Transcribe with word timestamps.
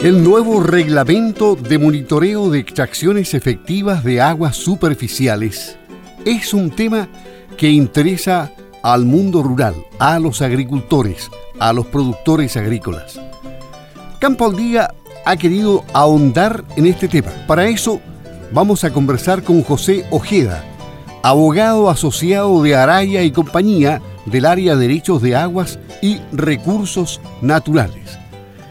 El 0.00 0.22
nuevo 0.22 0.60
reglamento 0.60 1.56
de 1.56 1.76
monitoreo 1.76 2.50
de 2.50 2.60
extracciones 2.60 3.34
efectivas 3.34 4.04
de 4.04 4.20
aguas 4.20 4.54
superficiales 4.54 5.76
es 6.24 6.54
un 6.54 6.70
tema 6.70 7.08
que 7.56 7.68
interesa 7.68 8.52
al 8.84 9.04
mundo 9.04 9.42
rural, 9.42 9.74
a 9.98 10.20
los 10.20 10.40
agricultores, 10.40 11.28
a 11.58 11.72
los 11.72 11.86
productores 11.86 12.56
agrícolas. 12.56 13.20
Campo 14.20 14.46
al 14.46 14.56
Día 14.56 14.94
ha 15.24 15.36
querido 15.36 15.84
ahondar 15.92 16.62
en 16.76 16.86
este 16.86 17.08
tema. 17.08 17.32
Para 17.48 17.66
eso 17.66 18.00
vamos 18.52 18.84
a 18.84 18.92
conversar 18.92 19.42
con 19.42 19.64
José 19.64 20.06
Ojeda, 20.12 20.62
abogado 21.24 21.90
asociado 21.90 22.62
de 22.62 22.76
Araya 22.76 23.24
y 23.24 23.32
compañía 23.32 24.00
del 24.26 24.46
área 24.46 24.76
de 24.76 24.86
derechos 24.86 25.20
de 25.22 25.34
aguas 25.34 25.80
y 26.00 26.20
recursos 26.30 27.20
naturales. 27.42 28.16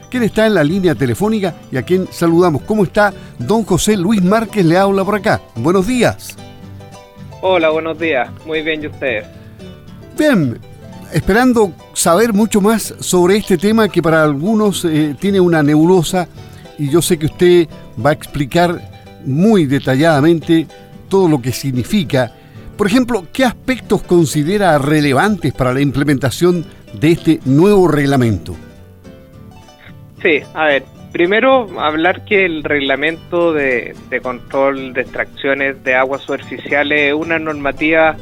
¿Quién 0.09 0.23
está 0.23 0.45
en 0.45 0.53
la 0.53 0.63
línea 0.63 0.95
telefónica 0.95 1.55
y 1.71 1.77
a 1.77 1.84
quien 1.84 2.07
saludamos? 2.11 2.61
¿Cómo 2.61 2.84
está? 2.84 3.13
Don 3.38 3.63
José 3.63 3.98
Luis 3.98 4.23
Márquez 4.23 4.65
le 4.65 4.77
habla 4.77 5.03
por 5.03 5.15
acá. 5.15 5.41
Buenos 5.55 5.85
días. 5.85 6.38
Hola, 7.41 7.70
buenos 7.70 7.99
días. 7.99 8.29
Muy 8.45 8.62
bien, 8.62 8.81
¿y 8.84 8.88
ustedes? 8.88 9.25
Bien, 10.17 10.59
esperando 11.13 11.73
saber 11.93 12.31
mucho 12.31 12.62
más 12.62 12.95
sobre 12.99 13.38
este 13.38 13.57
tema 13.57 13.89
que 13.89 14.01
para 14.01 14.23
algunos 14.23 14.85
eh, 14.85 15.15
tiene 15.20 15.39
una 15.41 15.62
nebulosa 15.62 16.27
y 16.79 16.89
yo 16.89 17.01
sé 17.01 17.20
que 17.20 17.26
usted 17.26 17.67
va 18.03 18.12
a 18.12 18.13
explicar 18.13 18.81
muy 19.26 19.65
detalladamente 19.65 20.67
todo 21.09 21.27
lo 21.27 21.41
que 21.41 21.51
significa. 21.51 22.31
Por 22.77 22.87
ejemplo, 22.87 23.27
¿qué 23.34 23.43
aspectos 23.43 24.03
considera 24.03 24.77
relevantes 24.77 25.53
para 25.53 25.73
la 25.73 25.81
implementación 25.81 26.65
de 26.99 27.12
este 27.12 27.39
nuevo 27.43 27.87
reglamento? 27.87 28.55
Sí, 30.21 30.41
a 30.53 30.66
ver, 30.66 30.84
primero 31.12 31.68
hablar 31.79 32.26
que 32.26 32.46
el 32.46 32.63
reglamento 32.63 33.54
de, 33.54 33.96
control 34.21 34.93
de 34.93 35.01
extracciones 35.01 35.84
de 35.84 35.96
aguas 35.96 36.21
superficiales 36.21 37.10
es 37.10 37.13
una 37.13 37.40
normativa 37.40 38.15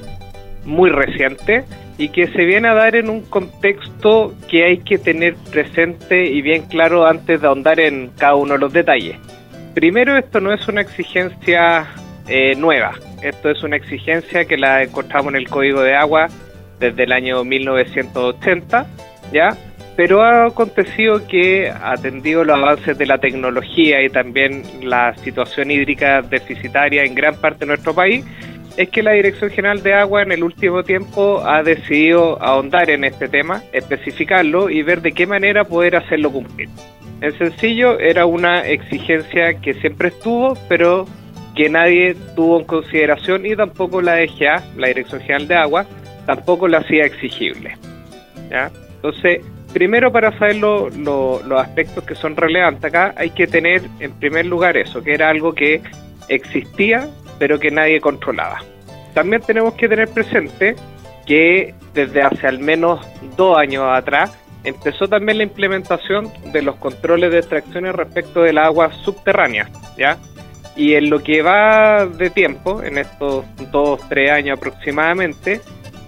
muy 0.65 0.89
reciente 0.89 1.63
y 1.97 2.09
que 2.09 2.27
se 2.27 2.43
viene 2.43 2.67
a 2.67 2.73
dar 2.73 2.95
en 2.95 3.09
un 3.09 3.21
contexto 3.21 4.33
que 4.49 4.65
hay 4.65 4.77
que 4.79 4.97
tener 4.97 5.35
presente 5.51 6.25
y 6.25 6.41
bien 6.41 6.63
claro 6.63 7.05
antes 7.05 7.39
de 7.39 7.47
ahondar 7.47 7.79
en 7.79 8.11
cada 8.17 8.35
uno 8.35 8.53
de 8.53 8.59
los 8.59 8.73
detalles. 8.73 9.17
Primero, 9.73 10.17
esto 10.17 10.41
no 10.41 10.53
es 10.53 10.67
una 10.67 10.81
exigencia 10.81 11.87
eh, 12.27 12.55
nueva, 12.55 12.93
esto 13.21 13.49
es 13.49 13.63
una 13.63 13.77
exigencia 13.77 14.45
que 14.45 14.57
la 14.57 14.83
encontramos 14.83 15.33
en 15.33 15.37
el 15.37 15.49
Código 15.49 15.81
de 15.81 15.95
Agua 15.95 16.27
desde 16.79 17.03
el 17.03 17.13
año 17.13 17.43
1980, 17.43 18.85
¿ya? 19.31 19.57
Pero 19.95 20.23
ha 20.23 20.47
acontecido 20.47 21.25
que, 21.27 21.69
atendido 21.69 22.43
los 22.43 22.57
avances 22.57 22.97
de 22.97 23.05
la 23.05 23.17
tecnología 23.17 24.03
y 24.03 24.09
también 24.09 24.63
la 24.81 25.15
situación 25.15 25.71
hídrica 25.71 26.21
deficitaria 26.21 27.03
en 27.03 27.15
gran 27.15 27.35
parte 27.39 27.59
de 27.59 27.67
nuestro 27.67 27.93
país, 27.95 28.25
es 28.77 28.89
que 28.89 29.01
la 29.01 29.11
Dirección 29.11 29.49
General 29.51 29.81
de 29.81 29.93
Agua 29.93 30.21
en 30.23 30.33
el 30.33 30.43
último 30.43 30.83
tiempo 30.83 31.41
ha 31.45 31.63
decidido 31.63 32.41
ahondar 32.43 32.89
en 32.89 33.05
este 33.05 33.29
tema, 33.29 33.63
especificarlo 33.71 34.69
y 34.69 34.83
ver 34.83 35.01
de 35.01 35.13
qué 35.13 35.25
manera 35.25 35.63
poder 35.63 35.95
hacerlo 35.95 36.31
cumplir. 36.31 36.67
En 37.21 37.37
sencillo, 37.37 37.97
era 37.97 38.25
una 38.25 38.67
exigencia 38.67 39.53
que 39.61 39.75
siempre 39.75 40.09
estuvo, 40.09 40.57
pero 40.67 41.05
que 41.55 41.69
nadie 41.69 42.17
tuvo 42.35 42.59
en 42.59 42.65
consideración 42.65 43.45
y 43.45 43.55
tampoco 43.55 44.01
la 44.01 44.17
DGA, 44.17 44.61
la 44.75 44.87
Dirección 44.87 45.21
General 45.21 45.47
de 45.47 45.55
Agua, 45.55 45.85
tampoco 46.25 46.67
la 46.67 46.79
hacía 46.79 47.05
exigible. 47.05 47.77
Entonces, 48.97 49.39
primero 49.75 50.09
para 50.09 50.31
saber 50.39 50.55
los 50.55 51.59
aspectos 51.59 52.05
que 52.05 52.15
son 52.15 52.37
relevantes 52.37 52.85
acá, 52.85 53.13
hay 53.17 53.31
que 53.31 53.45
tener 53.45 53.81
en 53.99 54.13
primer 54.13 54.45
lugar 54.45 54.77
eso, 54.77 55.03
que 55.03 55.13
era 55.13 55.27
algo 55.27 55.53
que 55.53 55.81
existía, 56.29 57.09
pero 57.39 57.59
que 57.59 57.71
nadie 57.71 57.99
controlaba. 57.99 58.63
También 59.13 59.41
tenemos 59.41 59.73
que 59.73 59.89
tener 59.89 60.07
presente 60.07 60.77
que 61.25 61.73
desde 61.93 62.21
hace 62.21 62.47
al 62.47 62.59
menos 62.59 63.05
dos 63.35 63.57
años 63.57 63.83
atrás 63.91 64.31
empezó 64.63 65.09
también 65.09 65.39
la 65.39 65.43
implementación 65.43 66.31
de 66.53 66.61
los 66.61 66.77
controles 66.77 67.33
de 67.33 67.39
extracciones 67.39 67.93
respecto 67.95 68.43
del 68.43 68.59
agua 68.59 68.93
subterránea, 69.03 69.69
¿ya? 69.97 70.17
Y 70.77 70.93
en 70.93 71.09
lo 71.09 71.21
que 71.21 71.41
va 71.41 72.05
de 72.05 72.29
tiempo, 72.29 72.81
en 72.81 72.97
estos 72.97 73.43
dos, 73.73 73.99
tres 74.07 74.31
años 74.31 74.57
aproximadamente, 74.57 75.59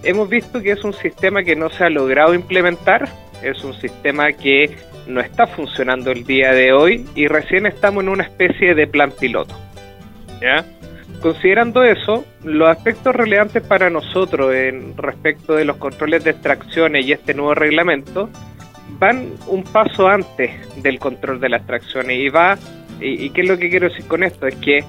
hemos 0.02 0.26
visto 0.30 0.62
que 0.62 0.70
es 0.70 0.82
un 0.84 0.94
sistema 0.94 1.42
que 1.42 1.54
no 1.54 1.68
se 1.68 1.84
ha 1.84 1.90
logrado 1.90 2.32
implementar, 2.32 3.10
es 3.42 3.62
un 3.64 3.74
sistema 3.74 4.32
que 4.32 4.76
no 5.06 5.20
está 5.20 5.46
funcionando 5.46 6.10
el 6.10 6.24
día 6.24 6.52
de 6.52 6.72
hoy 6.72 7.06
y 7.14 7.26
recién 7.26 7.66
estamos 7.66 8.02
en 8.02 8.10
una 8.10 8.24
especie 8.24 8.74
de 8.74 8.86
plan 8.86 9.12
piloto. 9.18 9.54
¿ya? 10.40 10.64
Considerando 11.20 11.82
eso, 11.82 12.24
los 12.44 12.68
aspectos 12.68 13.14
relevantes 13.14 13.62
para 13.62 13.90
nosotros 13.90 14.54
en 14.54 14.96
respecto 14.96 15.54
de 15.54 15.64
los 15.64 15.76
controles 15.76 16.22
de 16.22 16.30
extracciones 16.30 17.06
y 17.06 17.12
este 17.12 17.34
nuevo 17.34 17.54
reglamento 17.54 18.28
van 18.98 19.32
un 19.48 19.64
paso 19.64 20.08
antes 20.08 20.50
del 20.82 20.98
control 20.98 21.40
de 21.40 21.48
las 21.48 21.60
extracciones 21.60 22.18
y 22.18 22.28
va 22.28 22.56
y, 23.00 23.30
qué 23.30 23.42
es 23.42 23.48
lo 23.48 23.58
que 23.58 23.70
quiero 23.70 23.88
decir 23.88 24.06
con 24.06 24.24
esto 24.24 24.46
es 24.46 24.56
que 24.56 24.84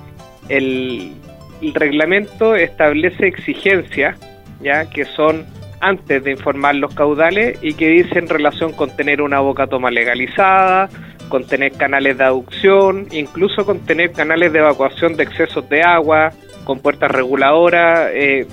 el, 0.50 1.14
el 1.62 1.74
reglamento 1.74 2.56
establece 2.56 3.28
exigencias 3.28 4.18
ya 4.62 4.90
que 4.90 5.06
son 5.06 5.46
antes 5.82 6.24
de 6.24 6.32
informar 6.32 6.76
los 6.76 6.94
caudales 6.94 7.58
y 7.62 7.74
que 7.74 7.90
dicen 7.90 8.28
relación 8.28 8.74
con 8.74 8.96
tener 8.96 9.22
una 9.22 9.40
boca 9.40 9.68
toma 9.68 9.92
legalizada, 9.92 10.90
con 11.30 11.46
tener 11.46 11.72
canales 11.74 12.18
de 12.18 12.24
aducción, 12.26 13.08
incluso 13.12 13.66
con 13.66 13.80
tener 13.86 14.12
canales 14.12 14.52
de 14.52 14.60
evacuación 14.60 15.16
de 15.16 15.24
excesos 15.24 15.68
de 15.70 15.82
agua, 15.82 16.32
con 16.64 16.80
puertas 16.80 17.12
reguladoras, 17.12 18.10
eh, 18.14 18.46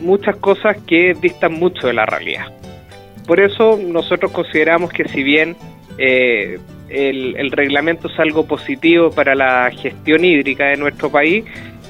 muchas 0.00 0.36
cosas 0.36 0.76
que 0.86 1.14
distan 1.20 1.54
mucho 1.54 1.86
de 1.86 1.92
la 1.92 2.06
realidad. 2.06 2.46
Por 3.26 3.40
eso 3.40 3.78
nosotros 3.82 4.32
consideramos 4.32 4.90
que 4.92 5.06
si 5.08 5.22
bien 5.22 5.56
eh, 5.98 6.58
el 6.88 7.50
reglamento 7.50 8.08
es 8.08 8.18
algo 8.18 8.46
positivo 8.46 9.10
para 9.10 9.34
la 9.34 9.70
gestión 9.70 10.24
hídrica 10.24 10.66
de 10.66 10.76
nuestro 10.76 11.10
país, 11.10 11.44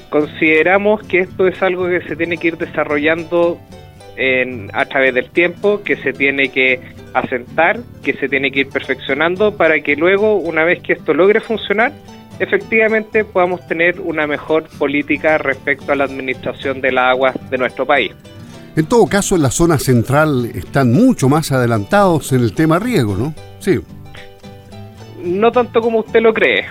consideramos 0.09 1.01
que 1.07 1.19
esto 1.19 1.47
es 1.47 1.61
algo 1.61 1.87
que 1.87 2.01
se 2.01 2.15
tiene 2.15 2.37
que 2.37 2.49
ir 2.49 2.57
desarrollando 2.57 3.57
a 4.73 4.85
través 4.85 5.13
del 5.13 5.29
tiempo, 5.29 5.81
que 5.83 5.95
se 5.97 6.13
tiene 6.13 6.49
que 6.49 6.79
asentar, 7.13 7.79
que 8.03 8.13
se 8.13 8.27
tiene 8.27 8.51
que 8.51 8.61
ir 8.61 8.69
perfeccionando 8.69 9.55
para 9.55 9.79
que 9.79 9.95
luego, 9.95 10.35
una 10.35 10.63
vez 10.63 10.81
que 10.81 10.93
esto 10.93 11.13
logre 11.13 11.39
funcionar, 11.39 11.91
efectivamente 12.39 13.23
podamos 13.23 13.65
tener 13.67 13.99
una 13.99 14.27
mejor 14.27 14.67
política 14.77 15.37
respecto 15.37 15.91
a 15.91 15.95
la 15.95 16.03
administración 16.05 16.81
de 16.81 16.91
la 16.91 17.09
agua 17.09 17.33
de 17.49 17.57
nuestro 17.57 17.85
país. 17.85 18.11
En 18.75 18.85
todo 18.85 19.07
caso, 19.07 19.35
en 19.35 19.41
la 19.41 19.51
zona 19.51 19.77
central 19.77 20.51
están 20.53 20.91
mucho 20.91 21.27
más 21.27 21.51
adelantados 21.51 22.31
en 22.33 22.41
el 22.41 22.53
tema 22.53 22.79
riego, 22.79 23.15
¿no? 23.17 23.33
Sí. 23.59 23.79
No 25.23 25.51
tanto 25.51 25.81
como 25.81 25.99
usted 25.99 26.21
lo 26.21 26.33
cree. 26.33 26.65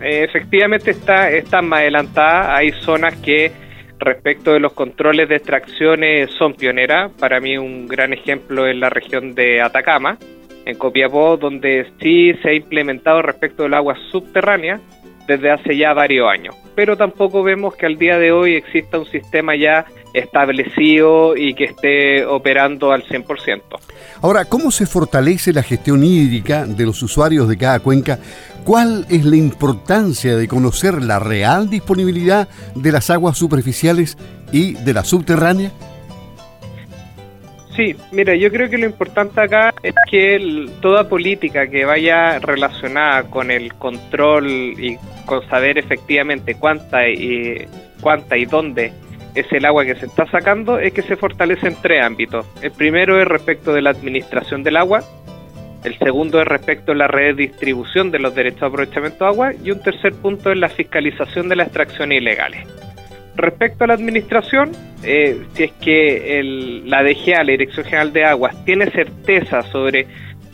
Eh, 0.00 0.24
efectivamente 0.24 0.90
está, 0.90 1.30
están 1.30 1.66
más 1.68 1.80
adelantadas. 1.80 2.58
Hay 2.58 2.72
zonas 2.82 3.14
que 3.16 3.50
respecto 3.98 4.52
de 4.52 4.60
los 4.60 4.72
controles 4.72 5.28
de 5.28 5.36
extracciones 5.36 6.30
son 6.38 6.54
pioneras. 6.54 7.12
Para 7.18 7.40
mí 7.40 7.56
un 7.58 7.86
gran 7.86 8.12
ejemplo 8.12 8.66
es 8.66 8.76
la 8.76 8.90
región 8.90 9.34
de 9.34 9.60
Atacama, 9.60 10.18
en 10.64 10.76
Copiapó, 10.76 11.36
donde 11.36 11.86
sí 12.00 12.32
se 12.42 12.50
ha 12.50 12.54
implementado 12.54 13.22
respecto 13.22 13.64
del 13.64 13.74
agua 13.74 13.96
subterránea 14.10 14.80
desde 15.26 15.50
hace 15.50 15.76
ya 15.76 15.92
varios 15.92 16.28
años. 16.28 16.56
Pero 16.74 16.96
tampoco 16.96 17.42
vemos 17.42 17.76
que 17.76 17.86
al 17.86 17.96
día 17.96 18.18
de 18.18 18.32
hoy 18.32 18.54
exista 18.54 18.98
un 18.98 19.06
sistema 19.06 19.54
ya 19.54 19.84
establecido 20.14 21.36
y 21.36 21.54
que 21.54 21.64
esté 21.64 22.24
operando 22.24 22.92
al 22.92 23.04
100%. 23.04 23.60
Ahora, 24.22 24.44
¿cómo 24.46 24.70
se 24.70 24.86
fortalece 24.86 25.52
la 25.52 25.62
gestión 25.62 26.02
hídrica 26.02 26.64
de 26.66 26.86
los 26.86 27.02
usuarios 27.02 27.48
de 27.48 27.56
cada 27.56 27.80
cuenca? 27.80 28.18
¿Cuál 28.68 29.06
es 29.08 29.24
la 29.24 29.36
importancia 29.36 30.36
de 30.36 30.46
conocer 30.46 31.02
la 31.02 31.18
real 31.18 31.70
disponibilidad 31.70 32.50
de 32.74 32.92
las 32.92 33.08
aguas 33.08 33.38
superficiales 33.38 34.18
y 34.52 34.74
de 34.74 34.92
la 34.92 35.04
subterránea? 35.04 35.72
Sí, 37.74 37.96
mira, 38.12 38.34
yo 38.34 38.50
creo 38.50 38.68
que 38.68 38.76
lo 38.76 38.84
importante 38.84 39.40
acá 39.40 39.72
es 39.82 39.94
que 40.10 40.68
toda 40.82 41.08
política 41.08 41.66
que 41.66 41.86
vaya 41.86 42.40
relacionada 42.40 43.22
con 43.30 43.50
el 43.50 43.72
control 43.72 44.46
y 44.46 44.98
con 45.24 45.48
saber 45.48 45.78
efectivamente 45.78 46.54
cuánta 46.54 47.08
y 47.08 47.66
cuánta 48.02 48.36
y 48.36 48.44
dónde 48.44 48.92
es 49.34 49.50
el 49.50 49.64
agua 49.64 49.86
que 49.86 49.94
se 49.94 50.04
está 50.04 50.26
sacando, 50.30 50.78
es 50.78 50.92
que 50.92 51.02
se 51.02 51.16
fortalece 51.16 51.68
en 51.68 51.76
tres 51.80 52.04
ámbitos. 52.04 52.44
El 52.60 52.72
primero 52.72 53.18
es 53.18 53.26
respecto 53.26 53.72
de 53.72 53.80
la 53.80 53.90
administración 53.90 54.62
del 54.62 54.76
agua, 54.76 55.02
el 55.84 55.96
segundo 55.98 56.40
es 56.40 56.48
respecto 56.48 56.92
a 56.92 56.94
la 56.94 57.06
red 57.06 57.36
de 57.36 57.48
distribución 57.48 58.10
de 58.10 58.18
los 58.18 58.34
derechos 58.34 58.60
de 58.60 58.66
aprovechamiento 58.66 59.24
de 59.24 59.30
agua 59.30 59.52
y 59.62 59.70
un 59.70 59.80
tercer 59.80 60.12
punto 60.14 60.50
es 60.50 60.58
la 60.58 60.68
fiscalización 60.68 61.48
de 61.48 61.56
las 61.56 61.68
extracciones 61.68 62.20
ilegales. 62.20 62.66
Respecto 63.36 63.84
a 63.84 63.86
la 63.86 63.94
administración, 63.94 64.72
eh, 65.04 65.40
si 65.54 65.64
es 65.64 65.72
que 65.72 66.82
la 66.84 67.04
DGA, 67.04 67.44
la 67.44 67.52
Dirección 67.52 67.86
General 67.86 68.12
de 68.12 68.24
Aguas, 68.24 68.64
tiene 68.64 68.90
certeza 68.90 69.62
sobre 69.62 70.08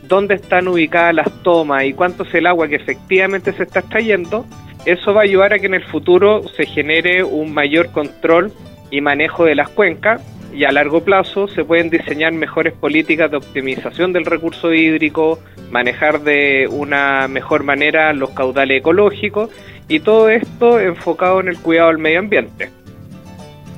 dónde 0.07 0.35
están 0.35 0.69
ubicadas 0.69 1.15
las 1.15 1.43
tomas 1.43 1.85
y 1.85 1.95
cuánto 1.95 2.25
es 2.25 2.35
el 2.35 2.47
agua 2.47 2.69
que 2.69 2.77
efectivamente 2.77 3.53
se 3.55 3.63
está 3.63 3.81
extrayendo, 3.81 4.45
eso 4.85 5.15
va 5.15 5.23
a 5.23 5.25
ayudar 5.25 5.55
a 5.55 5.59
que 5.59 5.67
en 5.67 5.75
el 5.75 5.85
futuro 5.85 6.43
se 6.49 6.67
genere 6.67 7.25
un 7.25 7.55
mayor 7.55 7.91
control 7.91 8.53
y 8.91 9.01
manejo 9.01 9.47
de 9.47 9.55
las 9.55 9.71
cuencas 9.71 10.23
y 10.55 10.65
a 10.65 10.73
largo 10.73 11.03
plazo 11.03 11.49
se 11.49 11.65
pueden 11.65 11.91
diseñar 11.91 12.33
mejores 12.33 12.73
políticas 12.75 13.31
de 13.31 13.39
optimización 13.39 14.13
del 14.13 14.25
recurso 14.25 14.73
hídrico, 14.73 15.41
manejar 15.71 16.21
de 16.21 16.69
una 16.71 17.27
mejor 17.27 17.65
manera 17.65 18.13
los 18.13 18.31
caudales 18.31 18.79
ecológicos 18.79 19.51
y 19.89 20.01
todo 20.01 20.29
esto 20.29 20.79
enfocado 20.79 21.41
en 21.41 21.49
el 21.49 21.59
cuidado 21.59 21.89
del 21.89 21.99
medio 21.99 22.21
ambiente. 22.21 22.71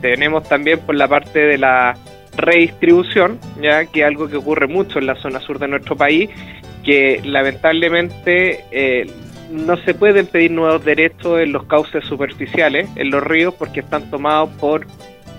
Tenemos 0.03 0.47
también 0.49 0.79
por 0.81 0.95
la 0.95 1.09
parte 1.09 1.41
de 1.41 1.57
la 1.57 1.97
redistribución, 2.37 3.41
ya 3.63 3.87
que 3.87 4.05
algo 4.05 4.29
que 4.29 4.37
ocurre 4.37 4.67
mucho 4.67 4.99
en 4.99 5.07
la 5.07 5.17
zona 5.17 5.41
sur 5.41 5.59
de 5.59 5.69
nuestro 5.69 5.97
país, 5.97 6.29
que 6.85 7.23
lamentablemente 7.25 8.65
eh, 8.71 9.11
no 9.51 9.79
se 9.79 9.95
pueden 9.95 10.27
pedir 10.27 10.51
nuevos 10.51 10.85
derechos 10.85 11.41
en 11.41 11.53
los 11.53 11.65
cauces 11.65 12.05
superficiales, 12.05 12.89
en 12.97 13.11
los 13.11 13.23
ríos, 13.25 13.55
porque 13.55 13.81
están 13.81 14.11
tomados 14.11 14.51
por 14.61 14.87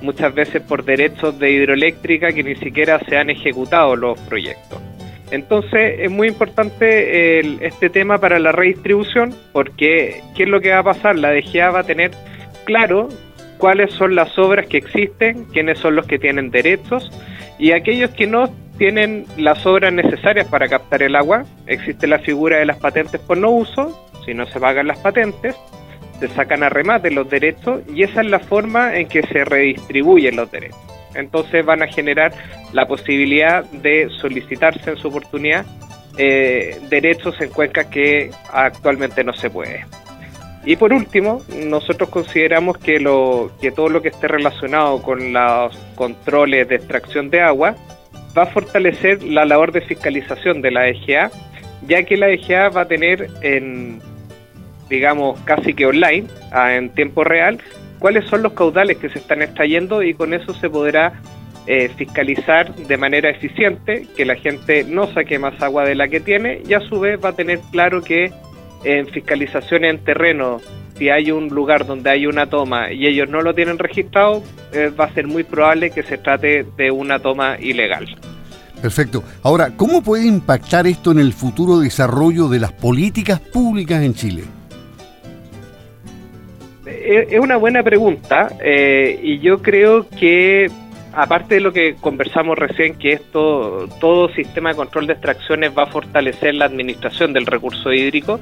muchas 0.02 0.34
veces 0.34 0.62
por 0.62 0.84
derechos 0.86 1.38
de 1.40 1.52
hidroeléctrica 1.52 2.32
que 2.32 2.44
ni 2.44 2.56
siquiera 2.56 3.00
se 3.08 3.18
han 3.18 3.30
ejecutado 3.30 3.96
los 3.96 4.20
proyectos. 4.22 4.82
Entonces 5.32 6.00
es 6.00 6.10
muy 6.10 6.30
importante 6.30 7.66
este 7.66 7.90
tema 7.90 8.18
para 8.18 8.40
la 8.40 8.52
redistribución 8.52 9.36
porque 9.52 10.22
¿qué 10.36 10.44
es 10.44 10.50
lo 10.50 10.62
que 10.62 10.72
va 10.72 10.80
a 10.80 10.84
pasar? 10.84 11.18
La 11.18 11.32
DGA 11.32 11.72
va 11.72 11.80
a 11.80 11.84
tener 11.84 12.12
claro 12.66 13.10
cuáles 13.58 13.92
son 13.94 14.16
las 14.16 14.38
obras 14.38 14.68
que 14.68 14.78
existen, 14.78 15.46
quiénes 15.46 15.80
son 15.80 15.96
los 15.96 16.06
que 16.06 16.18
tienen 16.18 16.50
derechos 16.50 17.12
y 17.60 17.72
aquellos 17.72 18.12
que 18.12 18.28
no 18.28 18.50
tienen 18.78 19.26
las 19.38 19.66
obras 19.66 19.92
necesarias 19.92 20.48
para 20.48 20.68
captar 20.68 21.02
el 21.02 21.16
agua. 21.16 21.44
Existe 21.66 22.08
la 22.08 22.20
figura 22.20 22.60
de 22.60 22.66
las 22.66 22.78
patentes 22.78 23.20
por 23.20 23.38
no 23.38 23.50
uso, 23.50 24.08
si 24.24 24.34
no 24.34 24.46
se 24.46 24.60
pagan 24.60 24.88
las 24.88 25.00
patentes, 25.00 25.56
se 26.20 26.28
sacan 26.30 26.64
a 26.64 26.70
remate 26.70 27.12
los 27.12 27.30
derechos 27.30 27.82
y 27.94 28.04
esa 28.04 28.22
es 28.22 28.28
la 28.28 28.40
forma 28.40 28.96
en 28.96 29.08
que 29.08 29.22
se 29.24 29.46
redistribuyen 29.46 30.36
los 30.36 30.52
derechos. 30.52 30.80
Entonces 31.16 31.66
van 31.66 31.82
a 31.82 31.88
generar 31.88 32.34
la 32.74 32.88
posibilidad 32.88 33.64
de 33.66 34.10
solicitarse 34.22 34.92
en 34.92 34.98
su 34.98 35.08
oportunidad 35.08 35.66
eh, 36.18 36.80
derechos 36.90 37.40
en 37.42 37.50
cuencas 37.50 37.86
que 37.88 38.32
actualmente 38.52 39.24
no 39.24 39.34
se 39.34 39.50
puede. 39.50 39.86
Y 40.66 40.76
por 40.76 40.92
último, 40.92 41.42
nosotros 41.66 42.10
consideramos 42.10 42.78
que, 42.78 43.00
lo, 43.00 43.52
que 43.62 43.72
todo 43.72 43.88
lo 43.88 44.02
que 44.02 44.10
esté 44.10 44.28
relacionado 44.28 45.02
con 45.02 45.32
los 45.32 45.78
controles 45.96 46.68
de 46.68 46.76
extracción 46.76 47.30
de 47.30 47.42
agua 47.42 47.76
va 48.38 48.44
a 48.44 48.48
fortalecer 48.48 49.24
la 49.24 49.46
labor 49.46 49.72
de 49.72 49.82
fiscalización 49.82 50.62
de 50.62 50.72
la 50.72 50.90
EGA, 50.90 51.32
ya 51.88 52.04
que 52.04 52.18
la 52.18 52.30
EGA 52.30 52.70
va 52.70 52.82
a 52.82 52.88
tener 52.88 53.30
en, 53.42 54.02
digamos, 54.90 55.40
casi 55.42 55.74
que 55.74 55.86
online, 55.86 56.28
en 56.54 56.90
tiempo 56.90 57.24
real, 57.24 57.60
cuáles 58.00 58.26
son 58.26 58.44
los 58.44 58.54
caudales 58.54 58.98
que 58.98 59.10
se 59.10 59.20
están 59.20 59.42
extrayendo 59.42 60.04
y 60.04 60.14
con 60.14 60.34
eso 60.34 60.54
se 60.54 60.70
podrá 60.70 61.22
eh, 61.66 61.90
fiscalizar 61.98 62.74
de 62.76 62.98
manera 62.98 63.30
eficiente 63.30 64.08
que 64.16 64.26
la 64.26 64.36
gente 64.36 64.86
no 64.86 65.12
saque 65.14 65.38
más 65.38 65.62
agua 65.62 65.84
de 65.84 65.96
la 65.96 66.08
que 66.08 66.20
tiene 66.20 66.62
y 66.68 66.74
a 66.74 66.80
su 66.80 67.00
vez 67.00 67.20
va 67.24 67.30
a 67.30 67.34
tener 67.34 67.60
claro 67.72 68.02
que 68.02 68.32
en 68.84 69.08
fiscalización 69.08 69.84
en 69.84 70.04
terreno, 70.04 70.62
si 70.98 71.10
hay 71.10 71.32
un 71.32 71.50
lugar 71.50 71.86
donde 71.86 72.10
hay 72.10 72.26
una 72.26 72.48
toma 72.48 72.94
y 72.94 73.06
ellos 73.08 73.28
no 73.28 73.42
lo 73.42 73.54
tienen 73.54 73.80
registrado, 73.80 74.44
eh, 74.72 74.92
va 74.98 75.06
a 75.06 75.14
ser 75.14 75.28
muy 75.28 75.44
probable 75.44 75.92
que 75.92 76.04
se 76.04 76.18
trate 76.18 76.66
de 76.78 76.92
una 76.92 77.20
toma 77.20 77.58
ilegal. 77.60 78.08
Perfecto. 78.82 79.24
Ahora, 79.44 79.72
¿cómo 79.76 80.02
puede 80.02 80.26
impactar 80.26 80.88
esto 80.88 81.12
en 81.12 81.20
el 81.20 81.34
futuro 81.34 81.80
desarrollo 81.80 82.48
de 82.48 82.60
las 82.60 82.72
políticas 82.72 83.40
públicas 83.40 84.04
en 84.04 84.14
Chile? 84.14 84.44
Es 87.04 87.40
una 87.40 87.58
buena 87.58 87.84
pregunta 87.84 88.50
eh, 88.62 89.20
y 89.22 89.40
yo 89.40 89.62
creo 89.62 90.08
que 90.10 90.70
aparte 91.18 91.56
de 91.56 91.62
lo 91.62 91.74
que 91.74 91.96
conversamos 91.96 92.60
recién, 92.60 92.94
que 92.94 93.14
esto, 93.14 93.90
todo 94.00 94.30
sistema 94.30 94.70
de 94.70 94.76
control 94.76 95.08
de 95.08 95.14
extracciones 95.14 95.76
va 95.76 95.84
a 95.84 95.88
fortalecer 95.88 96.54
la 96.54 96.66
administración 96.66 97.34
del 97.34 97.48
recurso 97.48 97.92
hídrico, 97.92 98.40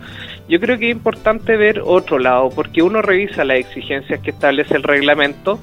yo 0.49 0.59
creo 0.59 0.77
que 0.77 0.89
es 0.89 0.95
importante 0.95 1.55
ver 1.55 1.81
otro 1.85 2.19
lado, 2.19 2.49
porque 2.49 2.83
uno 2.83 3.01
revisa 3.01 3.45
las 3.45 3.59
exigencias 3.59 4.19
que 4.19 4.31
establece 4.31 4.75
el 4.75 4.83
reglamento 4.83 5.57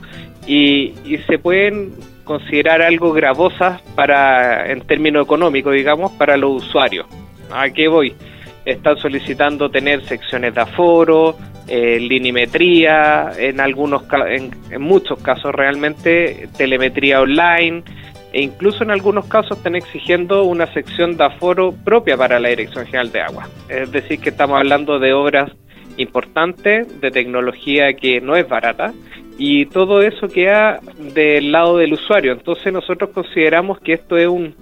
y, 0.46 0.94
se 1.26 1.38
pueden 1.38 1.92
considerar 2.24 2.80
algo 2.80 3.12
gravosas 3.12 3.82
para, 3.94 4.70
en 4.72 4.80
términos 4.80 5.24
económicos, 5.26 5.74
digamos, 5.74 6.12
para 6.12 6.38
los 6.38 6.64
usuarios. 6.64 7.06
¿A 7.52 7.68
qué 7.68 7.88
voy? 7.88 8.14
Están 8.64 8.96
solicitando 8.98 9.70
tener 9.70 10.04
secciones 10.04 10.54
de 10.54 10.60
aforo, 10.60 11.36
eh, 11.68 11.98
linimetría, 12.00 13.32
en 13.38 13.60
algunos 13.60 14.02
en, 14.28 14.50
en, 14.70 14.82
muchos 14.82 15.20
casos 15.22 15.54
realmente 15.54 16.48
telemetría 16.56 17.20
online 17.20 17.82
e 18.32 18.42
incluso 18.42 18.82
en 18.82 18.90
algunos 18.90 19.26
casos 19.26 19.58
están 19.58 19.76
exigiendo 19.76 20.44
una 20.44 20.66
sección 20.72 21.16
de 21.16 21.24
aforo 21.24 21.72
propia 21.84 22.16
para 22.16 22.40
la 22.40 22.48
Dirección 22.48 22.86
General 22.86 23.12
de 23.12 23.20
Agua. 23.20 23.48
Es 23.68 23.92
decir, 23.92 24.20
que 24.20 24.30
estamos 24.30 24.58
hablando 24.58 24.98
de 24.98 25.12
obras 25.12 25.52
importantes, 25.98 27.00
de 27.00 27.10
tecnología 27.10 27.92
que 27.94 28.20
no 28.20 28.34
es 28.36 28.48
barata 28.48 28.92
y 29.38 29.66
todo 29.66 30.02
eso 30.02 30.28
queda 30.28 30.80
del 31.14 31.52
lado 31.52 31.78
del 31.78 31.92
usuario. 31.92 32.32
Entonces 32.32 32.72
nosotros 32.72 33.10
consideramos 33.10 33.80
que 33.80 33.92
esto 33.92 34.16
es 34.16 34.26
un 34.26 34.54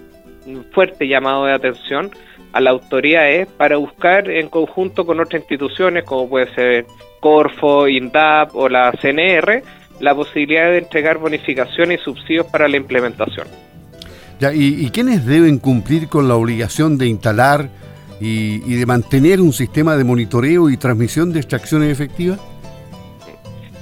fuerte 0.72 1.06
llamado 1.06 1.46
de 1.46 1.52
atención 1.52 2.10
a 2.52 2.60
las 2.60 2.72
autoridades 2.72 3.46
para 3.48 3.76
buscar 3.76 4.30
en 4.30 4.48
conjunto 4.48 5.06
con 5.06 5.20
otras 5.20 5.42
instituciones 5.42 6.04
como 6.04 6.28
puede 6.28 6.54
ser 6.54 6.86
Corfo, 7.20 7.86
INDAP 7.86 8.54
o 8.54 8.68
la 8.68 8.92
CNR 8.92 9.62
la 10.00 10.14
posibilidad 10.14 10.70
de 10.70 10.78
entregar 10.78 11.18
bonificaciones 11.18 12.00
y 12.00 12.04
subsidios 12.04 12.46
para 12.46 12.68
la 12.68 12.76
implementación. 12.76 13.46
Ya, 14.40 14.52
¿y, 14.54 14.88
quiénes 14.90 15.26
deben 15.26 15.58
cumplir 15.58 16.08
con 16.08 16.26
la 16.26 16.34
obligación 16.34 16.96
de 16.96 17.06
instalar 17.06 17.68
y, 18.20 18.58
de 18.58 18.86
mantener 18.86 19.40
un 19.40 19.52
sistema 19.52 19.96
de 19.96 20.04
monitoreo 20.04 20.70
y 20.70 20.78
transmisión 20.78 21.32
de 21.32 21.40
extracciones 21.40 21.90
efectivas? 21.90 22.40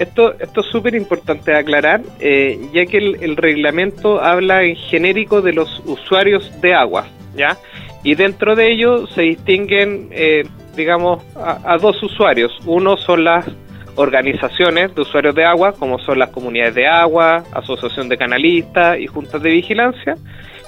Esto, 0.01 0.35
esto 0.39 0.61
es 0.61 0.67
súper 0.67 0.95
importante 0.95 1.55
aclarar, 1.55 2.03
eh, 2.21 2.59
ya 2.73 2.87
que 2.87 2.99
el, 2.99 3.17
el, 3.21 3.37
reglamento 3.37 4.21
habla 4.21 4.63
en 4.63 4.77
genérico 4.77 5.43
de 5.43 5.53
los 5.53 5.83
usuarios 5.87 6.53
de 6.61 6.75
agua, 6.75 7.07
¿ya? 7.37 7.57
Y 8.05 8.15
dentro 8.15 8.55
de 8.55 8.73
ellos 8.73 9.11
se 9.15 9.23
distinguen, 9.23 10.09
eh, 10.13 10.45
digamos, 10.77 11.25
a, 11.37 11.77
dos 11.79 12.03
usuarios. 12.03 12.57
Uno 12.65 12.97
son 12.97 13.25
las 13.25 13.45
organizaciones 13.97 14.95
de 14.95 15.03
usuarios 15.03 15.35
de 15.35 15.45
agua, 15.45 15.73
como 15.73 15.99
son 15.99 16.19
las 16.19 16.31
comunidades 16.31 16.75
de 16.75 16.87
agua, 16.87 17.43
asociación 17.53 18.09
de 18.09 18.17
canalistas 18.17 18.99
y 19.01 19.07
juntas 19.09 19.43
de 19.43 19.51
vigilancia, 19.51 20.15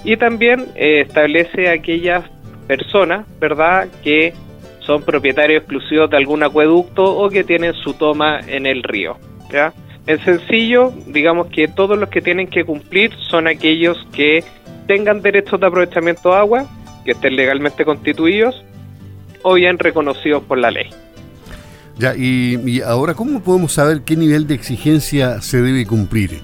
y 0.02 0.16
también 0.16 0.66
eh, 0.74 1.02
establece 1.06 1.68
aquellas 1.68 2.24
personas, 2.66 3.26
¿verdad?, 3.38 3.88
que 4.02 4.32
son 4.80 5.02
propietarios 5.02 5.62
exclusivos 5.62 6.10
de 6.10 6.16
algún 6.16 6.42
acueducto 6.42 7.04
o 7.04 7.28
que 7.28 7.44
tienen 7.44 7.74
su 7.74 7.94
toma 7.94 8.40
en 8.48 8.66
el 8.66 8.82
río. 8.82 9.16
¿ya? 9.52 9.72
En 10.06 10.18
sencillo, 10.24 10.92
digamos 11.06 11.48
que 11.48 11.68
todos 11.68 11.98
los 11.98 12.08
que 12.08 12.20
tienen 12.20 12.48
que 12.48 12.64
cumplir 12.64 13.12
son 13.28 13.46
aquellos 13.46 14.04
que 14.12 14.42
tengan 14.88 15.22
derechos 15.22 15.60
de 15.60 15.66
aprovechamiento 15.66 16.30
de 16.30 16.36
agua, 16.36 16.66
que 17.04 17.12
estén 17.12 17.36
legalmente 17.36 17.84
constituidos 17.84 18.64
o 19.42 19.54
bien 19.54 19.78
reconocidos 19.78 20.42
por 20.44 20.58
la 20.58 20.70
ley. 20.70 20.90
Ya, 21.98 22.14
y, 22.16 22.80
ahora, 22.80 23.14
¿cómo 23.14 23.42
podemos 23.42 23.72
saber 23.72 24.02
qué 24.02 24.16
nivel 24.16 24.46
de 24.46 24.54
exigencia 24.54 25.40
se 25.42 25.60
debe 25.60 25.86
cumplir? 25.86 26.40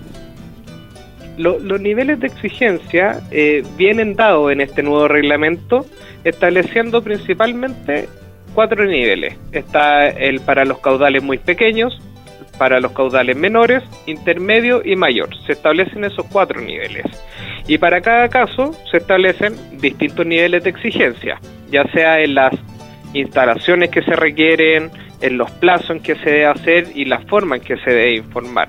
los 1.39 1.81
niveles 1.83 2.19
de 2.19 2.29
exigencia 2.29 3.21
eh, 3.31 3.63
vienen 3.77 4.17
dados 4.17 4.51
en 4.51 4.63
este 4.63 4.83
nuevo 4.83 5.07
reglamento, 5.07 5.85
estableciendo 6.25 7.03
principalmente 7.03 8.09
cuatro 8.55 8.87
niveles. 8.87 9.37
Está 9.53 10.09
el 10.09 10.41
para 10.41 10.65
los 10.65 10.79
caudales 10.79 11.23
muy 11.23 11.37
pequeños, 11.37 12.01
para 12.59 12.81
los 12.81 12.93
caudales 12.93 13.37
menores, 13.37 13.83
intermedio 14.07 14.83
y 14.85 14.97
mayor. 14.97 15.29
Se 15.47 15.53
establecen 15.53 16.05
esos 16.05 16.27
cuatro 16.27 16.61
niveles. 16.61 17.05
Y 17.69 17.79
para 17.79 18.01
cada 18.01 18.29
caso 18.29 18.73
se 18.91 18.99
establecen 18.99 19.55
distintos 19.81 20.27
niveles 20.27 20.65
de 20.65 20.71
exigencia, 20.71 21.41
ya 21.71 21.85
sea 21.93 22.21
en 22.21 22.35
las 22.35 22.55
instalaciones 23.13 23.91
que 23.91 24.03
se 24.03 24.15
requieren, 24.15 24.91
en 25.21 25.39
los 25.39 25.51
plazos 25.51 25.91
en 25.91 26.01
que 26.01 26.15
se 26.17 26.31
debe 26.31 26.47
hacer 26.47 26.89
y 26.95 27.05
la 27.07 27.21
forma 27.21 27.57
en 27.57 27.63
que 27.63 27.77
se 27.79 27.91
debe 27.91 28.17
informar. 28.17 28.69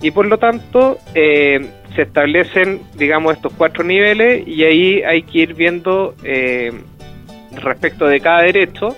Y 0.00 0.10
por 0.10 0.26
lo 0.26 0.38
tanto, 0.38 0.98
eh, 1.14 1.70
se 1.94 2.02
establecen, 2.02 2.80
digamos, 2.96 3.34
estos 3.34 3.52
cuatro 3.52 3.84
niveles 3.84 4.46
y 4.46 4.64
ahí 4.64 5.02
hay 5.02 5.22
que 5.22 5.38
ir 5.38 5.54
viendo 5.54 6.16
eh, 6.24 6.72
respecto 7.62 8.06
de 8.06 8.20
cada 8.20 8.42
derecho 8.42 8.96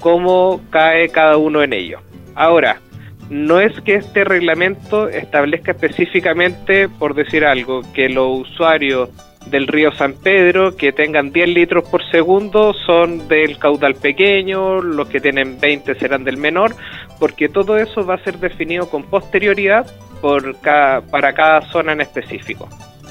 cómo 0.00 0.60
cae 0.70 1.08
cada 1.08 1.36
uno 1.36 1.62
en 1.62 1.72
ellos. 1.72 2.00
Ahora, 2.34 2.80
no 3.30 3.60
es 3.60 3.80
que 3.80 3.96
este 3.96 4.24
reglamento 4.24 5.08
establezca 5.08 5.72
específicamente, 5.72 6.88
por 6.88 7.14
decir 7.14 7.44
algo, 7.44 7.82
que 7.92 8.08
los 8.08 8.48
usuarios 8.48 9.10
del 9.46 9.68
río 9.68 9.92
San 9.92 10.14
Pedro 10.14 10.76
que 10.76 10.92
tengan 10.92 11.32
10 11.32 11.48
litros 11.48 11.88
por 11.88 12.02
segundo 12.10 12.74
son 12.84 13.28
del 13.28 13.58
caudal 13.58 13.94
pequeño, 13.94 14.80
los 14.82 15.08
que 15.08 15.20
tienen 15.20 15.58
20 15.60 15.94
serán 15.96 16.24
del 16.24 16.36
menor, 16.36 16.74
porque 17.18 17.48
todo 17.48 17.76
eso 17.78 18.04
va 18.04 18.14
a 18.14 18.24
ser 18.24 18.38
definido 18.38 18.88
con 18.90 19.04
posterioridad 19.04 19.86
por 20.20 20.56
para 20.56 21.32
cada 21.34 21.62
zona 21.70 21.92
en 21.92 22.00
específico. 22.00 22.68